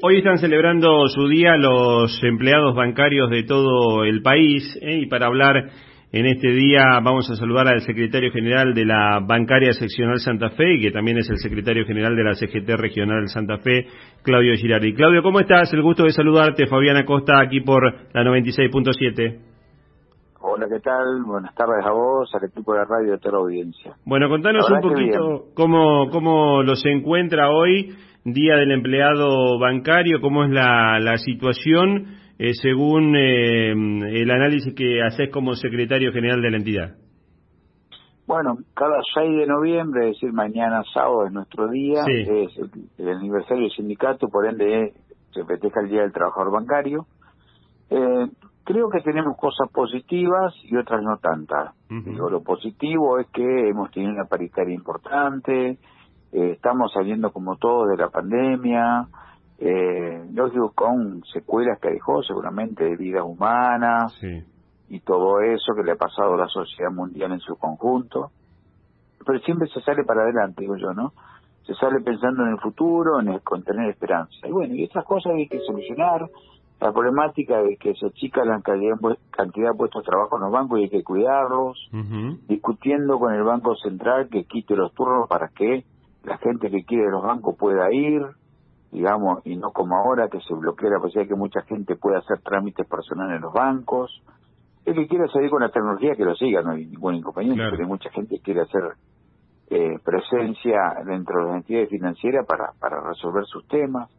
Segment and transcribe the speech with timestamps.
[0.00, 5.00] Hoy están celebrando su día los empleados bancarios de todo el país ¿eh?
[5.02, 5.70] y para hablar
[6.12, 10.74] en este día vamos a saludar al secretario general de la Bancaria Seccional Santa Fe
[10.74, 13.88] y que también es el secretario general de la CGT Regional Santa Fe,
[14.22, 14.94] Claudio Girardi.
[14.94, 15.72] Claudio, ¿cómo estás?
[15.72, 19.40] El gusto de saludarte, Fabiana Costa, aquí por la 96.7.
[20.40, 21.24] Hola, ¿qué tal?
[21.26, 23.94] Buenas tardes a vos, al equipo de la radio y a toda la audiencia.
[24.04, 27.96] Bueno, contanos un poquito cómo, cómo los encuentra hoy
[28.32, 35.02] Día del Empleado Bancario, cómo es la, la situación eh, según eh, el análisis que
[35.02, 36.94] haces como secretario general de la entidad.
[38.28, 42.50] Bueno, cada 6 de noviembre, es decir, mañana sábado es nuestro día, es
[42.98, 44.92] el, aniversario del sindicato, por ende
[45.32, 47.06] se festeja el Día del Trabajador Bancario.
[47.90, 48.26] Eh,
[48.64, 51.74] creo que tenemos cosas positivas y otras no tantas.
[51.88, 55.78] lo positivo es que hemos tenido una paritaria importante,
[56.32, 59.06] eh, estamos saliendo como todos de la pandemia,
[59.58, 64.16] eh, lógico con secuelas que dejó seguramente de vidas humanas
[64.88, 68.30] y todo eso que le ha pasado a la sociedad mundial en su conjunto,
[69.26, 71.12] pero siempre se sale para adelante, digo yo, ¿no?
[71.66, 74.46] Se sale pensando en el futuro, en el, con tener esperanza.
[74.46, 76.26] Y bueno, y estas cosas hay que solucionar.
[76.80, 78.94] La problemática de que se achica la cantidad,
[79.32, 81.90] cantidad de puestos de trabajo en los bancos y hay que cuidarlos,
[82.46, 85.84] discutiendo con el Banco Central que quite los turnos para que
[86.24, 88.22] la gente que quiere los bancos pueda ir,
[88.90, 92.18] digamos, y no como ahora que se bloquea la posibilidad de que mucha gente pueda
[92.18, 94.22] hacer trámites personales en los bancos.
[94.84, 97.82] El que quiera salir con la tecnología que lo siga, no hay ningún inconveniente, pero
[97.82, 98.82] hay mucha gente que quiere hacer
[99.70, 104.10] eh, presencia dentro de las entidades financieras para, para resolver sus temas.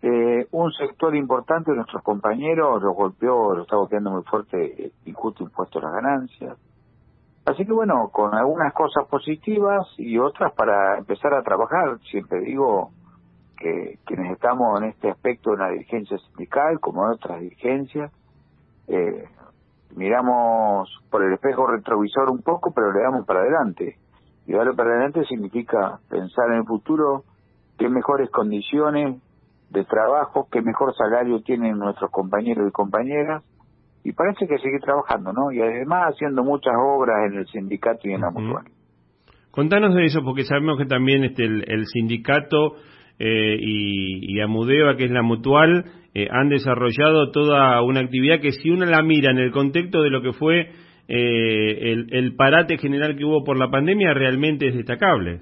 [0.00, 4.92] Eh, un sector importante de nuestros compañeros lo golpeó, lo está golpeando muy fuerte el
[5.06, 6.56] injusto impuesto a las ganancias.
[7.48, 11.98] Así que bueno, con algunas cosas positivas y otras para empezar a trabajar.
[12.10, 12.90] Siempre digo
[13.56, 18.12] que quienes estamos en este aspecto de una dirigencia sindical, como en otras dirigencias,
[18.86, 19.24] eh,
[19.96, 23.96] miramos por el espejo retrovisor un poco, pero le damos para adelante.
[24.46, 27.24] Y darle para adelante significa pensar en el futuro,
[27.78, 29.22] qué mejores condiciones
[29.70, 33.42] de trabajo, qué mejor salario tienen nuestros compañeros y compañeras,
[34.04, 35.52] y parece que sigue trabajando, ¿no?
[35.52, 38.64] Y además haciendo muchas obras en el sindicato y en la mutual.
[39.50, 42.76] Contanos de eso, porque sabemos que también este, el, sindicato
[43.18, 48.52] eh, y, y, Amudeva, que es la mutual, eh, han desarrollado toda una actividad que
[48.52, 50.70] si uno la mira en el contexto de lo que fue
[51.08, 55.40] eh, el, el parate general que hubo por la pandemia, realmente es destacable.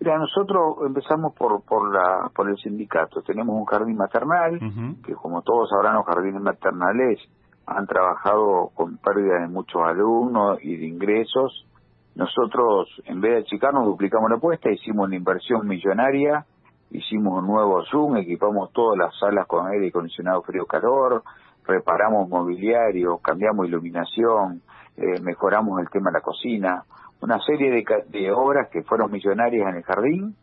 [0.00, 3.22] Mira, nosotros empezamos por por la por el sindicato.
[3.22, 4.60] Tenemos un jardín maternal,
[5.04, 7.18] que como todos sabrán, los jardines maternales
[7.66, 11.66] han trabajado con pérdida de muchos alumnos y de ingresos.
[12.14, 16.46] Nosotros, en vez de achicarnos, duplicamos la apuesta, hicimos una inversión millonaria,
[16.90, 21.22] hicimos un nuevo Zoom, equipamos todas las salas con aire acondicionado frío-calor,
[21.66, 24.62] reparamos mobiliario, cambiamos iluminación,
[24.96, 26.84] eh, mejoramos el tema de la cocina
[27.20, 30.36] una serie de, de obras que fueron millonarias en el jardín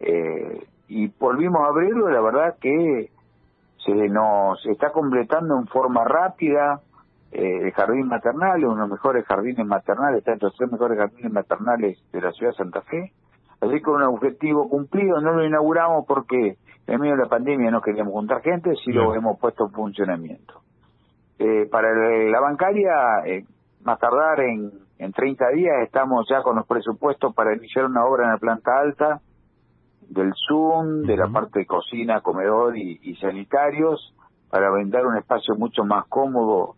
[0.00, 3.10] eh, y volvimos a abrirlo la verdad que
[3.84, 6.80] se nos está completando en forma rápida
[7.32, 10.98] eh, el jardín maternal, uno de los mejores jardines maternales, está entre los tres mejores
[10.98, 13.12] jardines maternales de la ciudad de Santa Fe.
[13.60, 17.82] Así que un objetivo cumplido, no lo inauguramos porque en medio de la pandemia no
[17.82, 20.62] queríamos juntar gente, sí lo hemos puesto en funcionamiento.
[21.38, 22.92] Eh, para la bancaria,
[23.26, 23.44] eh,
[23.84, 28.24] más tardar en, en 30 días estamos ya con los presupuestos para iniciar una obra
[28.24, 29.20] en la planta alta
[30.02, 34.14] del Zoom, de la parte de cocina, comedor y, sanitarios,
[34.50, 36.74] para brindar un espacio mucho más cómodo,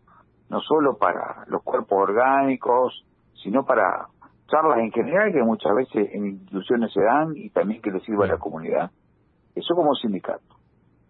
[0.51, 3.05] no solo para los cuerpos orgánicos,
[3.43, 4.07] sino para
[4.47, 8.27] charlas en general que muchas veces en instituciones se dan y también que le sirva
[8.27, 8.93] a la comunidad.
[9.57, 10.55] Eso como sindicato.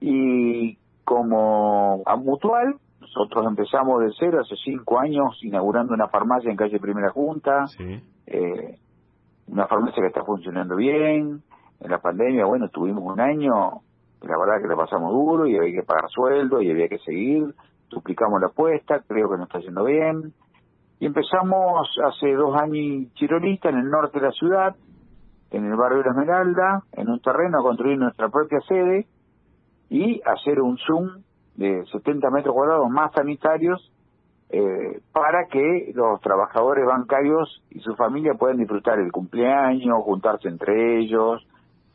[0.00, 2.76] Y como mutual,
[3.14, 7.66] nosotros empezamos de cero hace cinco años inaugurando una farmacia en calle Primera Junta,
[8.26, 8.78] eh,
[9.48, 11.42] una farmacia que está funcionando bien.
[11.80, 13.82] En la pandemia, bueno, tuvimos un año,
[14.22, 17.54] la verdad que la pasamos duro y había que pagar sueldo y había que seguir.
[17.90, 20.32] Duplicamos la apuesta, creo que nos está yendo bien.
[20.98, 24.74] Y empezamos hace dos años Chirolista, en el norte de la ciudad,
[25.50, 29.06] en el barrio de la Esmeralda, en un terreno a construir nuestra propia sede
[29.90, 31.22] y hacer un Zoom
[31.56, 33.92] de 70 metros cuadrados más sanitarios
[34.50, 40.98] eh, para que los trabajadores bancarios y su familia puedan disfrutar el cumpleaños, juntarse entre
[40.98, 41.42] ellos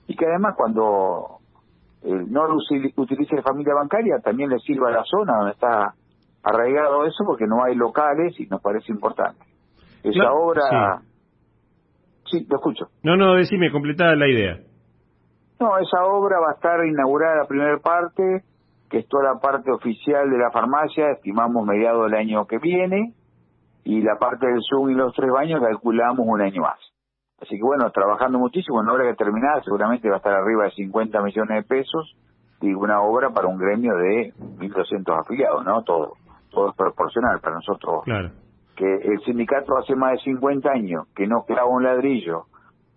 [0.08, 1.40] y que además cuando
[2.04, 5.94] eh, no lo utilice la familia bancaria también le sirva a la zona donde está
[6.44, 9.44] arraigado eso porque no hay locales y nos parece importante.
[10.04, 11.02] Esa obra...
[12.26, 12.46] Sí.
[12.50, 12.88] lo escucho.
[13.04, 14.60] No, no, decime, completada la idea.
[15.60, 18.44] No, esa obra va a estar inaugurada la primera parte,
[18.90, 23.14] que es toda la parte oficial de la farmacia, estimamos mediados del año que viene,
[23.84, 26.80] y la parte del Zoom y los tres baños calculamos un año más.
[27.42, 30.72] Así que bueno, trabajando muchísimo, una obra que terminada seguramente va a estar arriba de
[30.72, 32.16] 50 millones de pesos,
[32.62, 35.84] y una obra para un gremio de 1.200 afiliados, ¿no?
[35.84, 36.14] Todo,
[36.50, 38.04] todo es proporcional para nosotros.
[38.04, 38.32] Claro.
[38.76, 42.46] Que el sindicato hace más de 50 años que no clava un ladrillo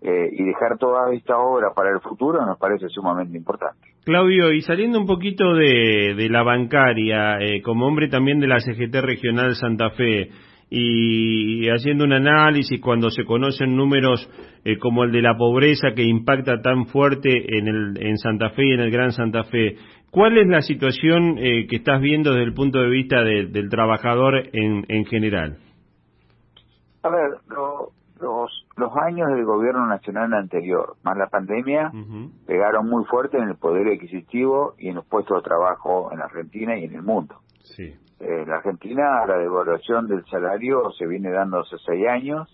[0.02, 3.80] eh, y dejar toda esta obra para el futuro nos parece sumamente importante.
[4.02, 8.60] Claudio, y saliendo un poquito de, de la bancaria, eh, como hombre también de la
[8.60, 10.30] CGT Regional Santa Fe,
[10.70, 14.26] y haciendo un análisis cuando se conocen números
[14.64, 18.68] eh, como el de la pobreza que impacta tan fuerte en, el, en Santa Fe
[18.68, 19.76] y en el Gran Santa Fe,
[20.10, 24.86] ¿cuál es la situación que estás viendo desde el punto de vista del trabajador en,
[24.88, 25.58] en general?
[27.02, 27.30] A ver,
[28.80, 31.92] los, años del gobierno nacional anterior, más la pandemia,
[32.46, 36.76] pegaron muy fuerte en el poder adquisitivo y en los puestos de trabajo en Argentina
[36.78, 37.36] y en el mundo.
[37.62, 37.84] Sí.
[38.20, 42.48] Eh, en Argentina la devaluación del salario se viene dando hace seis años.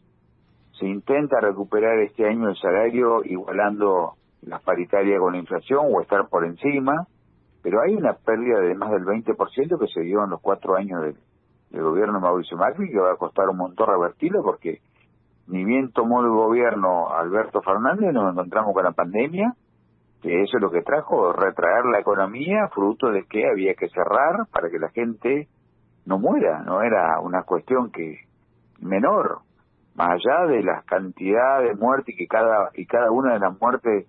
[0.79, 6.29] Se intenta recuperar este año el salario igualando las paritarias con la inflación o estar
[6.29, 7.07] por encima,
[7.63, 11.03] pero hay una pérdida de más del 20% que se dio en los cuatro años
[11.03, 11.17] del,
[11.71, 14.81] del gobierno de Mauricio Macri que va a costar un montón revertirlo porque
[15.49, 19.55] ni bien tomó el gobierno Alberto Fernández, nos encontramos con la pandemia,
[20.23, 24.47] que eso es lo que trajo, retraer la economía, fruto de que había que cerrar
[24.51, 25.49] para que la gente
[26.05, 28.21] no muera, no era una cuestión que
[28.81, 29.41] menor,
[29.95, 34.07] más allá de las cantidades de muertes que cada, y cada una de las muertes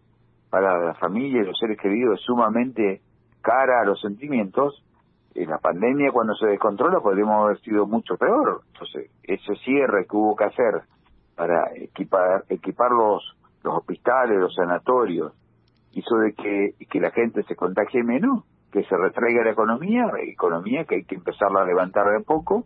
[0.50, 3.02] para la familia y los seres queridos es sumamente
[3.42, 4.84] cara a los sentimientos,
[5.36, 8.62] en la pandemia cuando se descontrola podríamos haber sido mucho peor.
[8.74, 10.82] Entonces, ese cierre que hubo que hacer
[11.38, 15.32] para equipar, equipar los, los hospitales, los sanatorios,
[15.94, 20.84] hizo de que, que la gente se contagie menos, que se retraiga la economía, economía
[20.86, 22.66] que hay que empezarla a levantar de poco,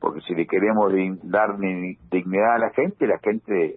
[0.00, 0.92] porque si le queremos
[1.22, 3.76] dar dignidad a la gente, la gente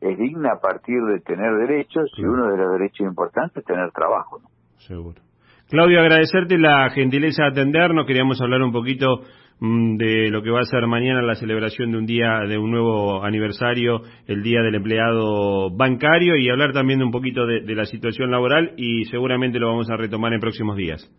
[0.00, 3.90] es digna a partir de tener derechos y uno de los derechos importantes es tener
[3.90, 4.38] trabajo.
[4.38, 4.48] ¿no?
[4.78, 5.20] Seguro.
[5.68, 8.06] Claudio, agradecerte la gentileza de atendernos.
[8.06, 9.22] Queríamos hablar un poquito
[9.60, 13.24] de lo que va a ser mañana la celebración de un día, de un nuevo
[13.24, 18.30] aniversario, el Día del Empleado Bancario, y hablar también un poquito de, de la situación
[18.30, 21.10] laboral y seguramente lo vamos a retomar en próximos días.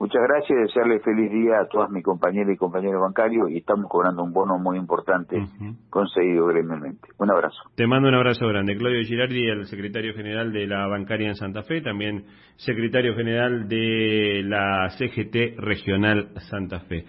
[0.00, 3.86] Muchas gracias y desearle feliz día a todas mis compañeras y compañeros bancarios y estamos
[3.86, 5.36] cobrando un bono muy importante
[5.90, 7.06] conseguido gremialmente.
[7.18, 7.58] Un abrazo.
[7.76, 8.78] Te mando un abrazo grande.
[8.78, 12.24] Claudio Girardi, el secretario general de la bancaria en Santa Fe, también
[12.56, 16.96] secretario general de la CGT Regional Santa Fe.